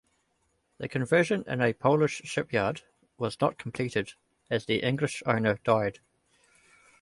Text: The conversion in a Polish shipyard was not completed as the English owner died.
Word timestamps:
The 0.79 0.89
conversion 0.89 1.43
in 1.45 1.61
a 1.61 1.73
Polish 1.73 2.23
shipyard 2.25 2.81
was 3.19 3.39
not 3.39 3.59
completed 3.59 4.13
as 4.49 4.65
the 4.65 4.81
English 4.81 5.21
owner 5.27 5.59
died. 5.63 5.99